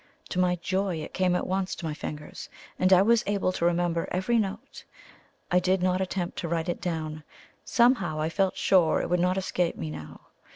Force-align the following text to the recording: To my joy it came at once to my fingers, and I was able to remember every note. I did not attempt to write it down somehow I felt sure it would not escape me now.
To 0.29 0.39
my 0.39 0.55
joy 0.55 0.95
it 0.97 1.13
came 1.13 1.35
at 1.35 1.45
once 1.45 1.75
to 1.75 1.85
my 1.85 1.93
fingers, 1.93 2.49
and 2.79 2.91
I 2.91 3.03
was 3.03 3.23
able 3.27 3.51
to 3.51 3.65
remember 3.65 4.07
every 4.09 4.39
note. 4.39 4.83
I 5.51 5.59
did 5.59 5.83
not 5.83 6.01
attempt 6.01 6.39
to 6.39 6.47
write 6.47 6.69
it 6.69 6.81
down 6.81 7.23
somehow 7.63 8.19
I 8.19 8.27
felt 8.27 8.57
sure 8.57 8.99
it 8.99 9.11
would 9.11 9.19
not 9.19 9.37
escape 9.37 9.75
me 9.75 9.91
now. 9.91 10.21